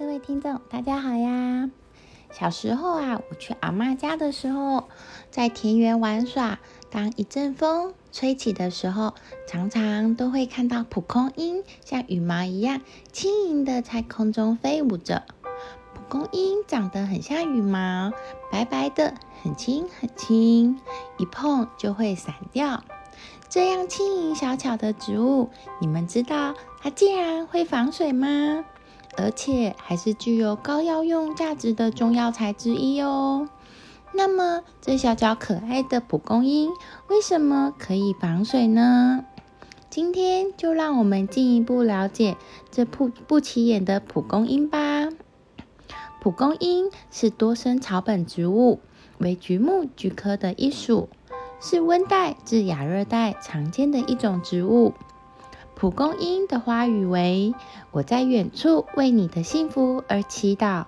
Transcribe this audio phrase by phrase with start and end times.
[0.00, 1.68] 各位听众，大家好呀！
[2.32, 4.84] 小时候啊，我去阿妈家的时候，
[5.30, 6.58] 在田园玩耍。
[6.90, 9.12] 当一阵风吹起的时候，
[9.46, 12.80] 常常都会看到蒲公英像羽毛一样
[13.12, 15.22] 轻盈的在空中飞舞着。
[15.92, 18.10] 蒲公英长得很像羽毛，
[18.50, 19.12] 白白的，
[19.42, 20.80] 很轻很轻，
[21.18, 22.82] 一碰就会散掉。
[23.50, 28.64] 这样轻盈小巧的植物，你们知道它竟然会防水吗？
[29.20, 33.48] 而且还是具有高药用价值的中药材之一哦。
[34.12, 36.70] 那么，这小小可爱的蒲公英
[37.08, 39.24] 为什么可以防水呢？
[39.88, 42.36] 今天就让我们进一步了解
[42.70, 45.08] 这不不起眼的蒲公英吧。
[46.20, 48.80] 蒲公英是多生草本植物，
[49.18, 51.08] 为菊目菊科的一属，
[51.60, 54.92] 是温带至亚热带常见的一种植物。
[55.80, 57.54] 蒲公英的花语为
[57.90, 60.84] “我在远处为你的幸福而祈祷”。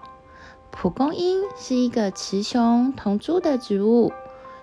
[0.70, 4.12] 蒲公英是一个雌雄同株的植物，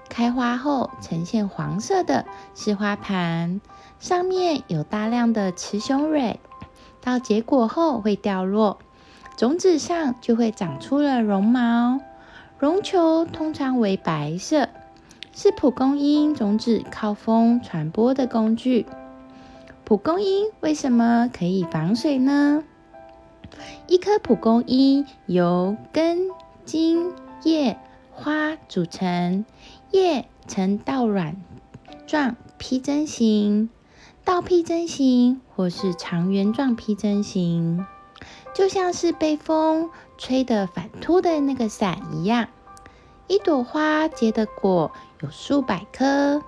[0.08, 3.59] 开花后呈现黄色的是花盘，
[3.98, 6.40] 上面有大量的雌雄蕊，
[7.02, 8.78] 到结果后会掉落，
[9.36, 12.02] 种子上就会长出了绒毛，
[12.59, 14.70] 绒球通常为白色，
[15.34, 18.86] 是蒲公英种子靠风传播的工具。
[19.90, 22.64] 蒲公英为什么可以防水呢？
[23.88, 26.30] 一颗蒲公英由根、
[26.64, 27.12] 茎、
[27.44, 27.76] 叶、
[28.12, 29.46] 花组成，
[29.90, 31.38] 叶呈倒卵
[32.06, 33.72] 状披针形、
[34.23, 37.84] 倒披针形或是长圆状披针形，
[38.53, 42.50] 就像是被风吹得反秃的那个伞一样。
[43.26, 46.44] 一朵花结的果有数百颗。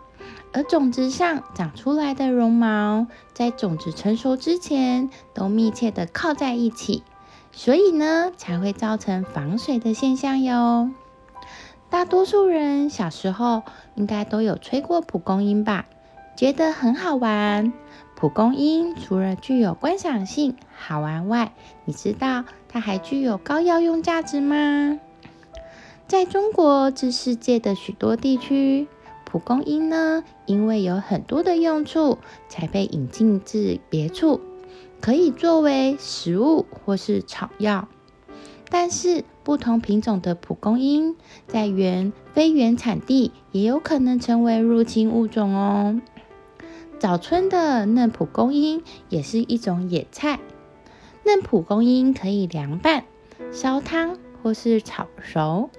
[0.54, 7.04] 而种子上长出来的绒毛，在种子成熟之前都密切的靠在一起，
[7.52, 10.92] 所以呢才会造成防水的现象哟。
[11.90, 13.64] 大多数人小时候
[13.96, 15.86] 应该都有吹过蒲公英吧？
[16.36, 17.74] 觉得很好玩。
[18.16, 21.54] 蒲公英除了具有观赏性好玩外，
[21.86, 25.00] 你知道它还具有高药用价值吗？
[26.08, 28.88] 在中国至世界的许多地区。
[29.32, 32.18] 蒲公英呢，因为有很多的用处，
[32.50, 34.42] 才被引进至别处，
[35.00, 37.88] 可以作为食物或是草药。
[38.70, 41.16] 但是，不同品种的蒲公英
[41.48, 46.02] 在原非原产地也有可能成为入侵物种哦。
[47.00, 50.42] 早春的嫩蒲公英也是一种野菜，
[51.24, 53.06] 嫩蒲公英可以凉拌、
[53.54, 55.70] 烧汤或是炒熟。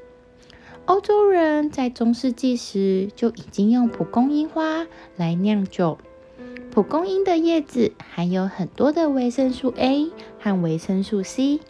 [0.85, 5.97] 欧洲人在中世纪时就已经用蒲公英花来酿酒。
[6.73, 10.11] 蒲公英的叶子含有很多的维生素 A
[10.41, 11.61] 和维生素 C。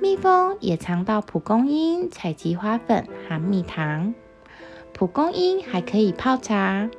[0.00, 4.12] 蜜蜂也常到蒲公英采集花粉和蜜糖。
[4.92, 6.90] 蒲公英还可以泡茶。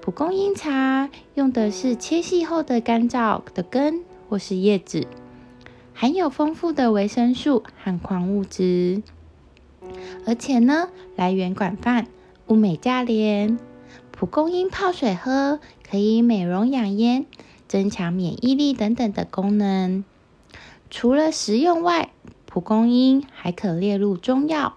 [0.00, 5.06] 蒲公英茶用的是切细后的干燥的根或是叶子，
[5.92, 9.02] 含有丰富的维生素和矿物质。
[10.26, 12.06] 而且呢，来源广泛，
[12.46, 13.58] 物美价廉。
[14.10, 17.26] 蒲公英泡水喝，可以美容养颜、
[17.66, 20.04] 增强免疫力等等的功能。
[20.88, 22.12] 除了食用外，
[22.46, 24.76] 蒲公英还可列入中药。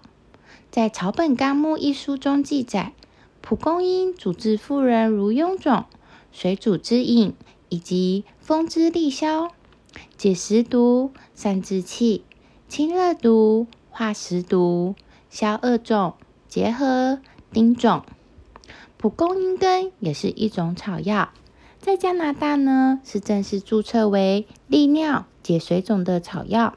[0.70, 2.92] 在《草本纲目》一书中记载，
[3.40, 5.84] 蒲公英主治妇人如臃肿、
[6.32, 7.32] 水煮之饮，
[7.68, 9.48] 以及风之利消、
[10.16, 12.24] 解食毒、散滞气、
[12.68, 13.66] 清热毒、
[13.98, 14.94] 化食毒。
[15.28, 16.14] 消恶肿、
[16.46, 17.18] 结核、
[17.52, 18.04] 丁肿，
[18.96, 21.30] 蒲公英根也是一种草药，
[21.80, 26.74] 在加拿大呢是正式注册为利尿解水肿的草药。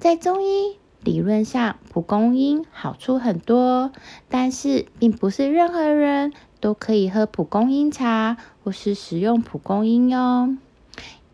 [0.00, 3.92] 在中医理论上，蒲公英好处很多，
[4.28, 10.56] 但是并不是任何人都可以喝蒲公英茶或是食用蒲公英哟，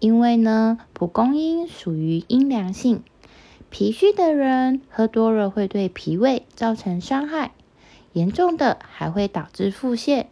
[0.00, 3.02] 因为呢，蒲公英属于阴凉性。
[3.72, 7.52] 脾虚的人喝多了会对脾胃造成伤害，
[8.12, 10.26] 严重的还会导致腹泻，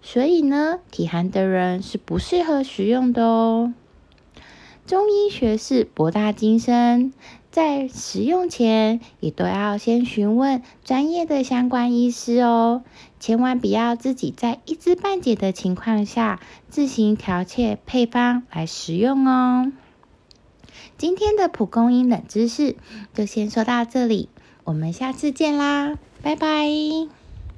[0.00, 3.74] 所以呢，体寒的人是不适合食用的哦。
[4.86, 7.12] 中医学是博大精深，
[7.50, 12.82] 在食用前也都要先询问专业的相关医师哦，
[13.20, 16.40] 千万不要自己在一知半解的情况下
[16.70, 19.70] 自行调切配方来食用哦。
[20.98, 22.76] 今天的蒲公英冷知识
[23.14, 24.28] 就先说到这里，
[24.64, 27.25] 我们下次见啦，拜拜。